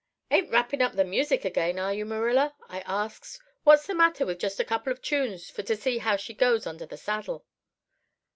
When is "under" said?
6.65-6.87